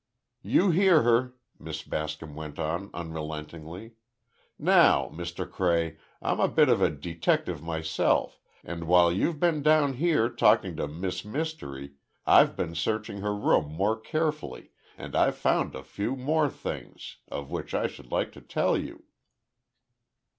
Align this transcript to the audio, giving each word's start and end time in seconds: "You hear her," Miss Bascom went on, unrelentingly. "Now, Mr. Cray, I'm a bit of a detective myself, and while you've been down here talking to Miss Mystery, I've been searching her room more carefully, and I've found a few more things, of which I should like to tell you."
"You 0.41 0.71
hear 0.71 1.03
her," 1.03 1.35
Miss 1.59 1.83
Bascom 1.83 2.33
went 2.33 2.57
on, 2.57 2.89
unrelentingly. 2.91 3.91
"Now, 4.57 5.09
Mr. 5.13 5.47
Cray, 5.47 5.97
I'm 6.23 6.39
a 6.39 6.47
bit 6.47 6.69
of 6.69 6.81
a 6.81 6.89
detective 6.89 7.61
myself, 7.61 8.39
and 8.63 8.85
while 8.85 9.11
you've 9.13 9.39
been 9.39 9.61
down 9.61 9.93
here 9.97 10.27
talking 10.27 10.75
to 10.77 10.87
Miss 10.87 11.23
Mystery, 11.23 11.91
I've 12.25 12.55
been 12.55 12.73
searching 12.73 13.17
her 13.19 13.35
room 13.35 13.71
more 13.71 13.95
carefully, 13.95 14.71
and 14.97 15.15
I've 15.15 15.37
found 15.37 15.75
a 15.75 15.83
few 15.83 16.15
more 16.15 16.49
things, 16.49 17.17
of 17.27 17.51
which 17.51 17.75
I 17.75 17.85
should 17.85 18.11
like 18.11 18.31
to 18.31 18.41
tell 18.41 18.75
you." 18.75 19.03